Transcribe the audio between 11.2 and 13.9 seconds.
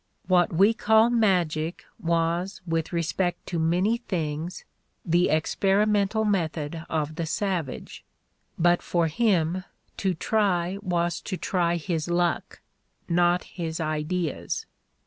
to try his luck, not his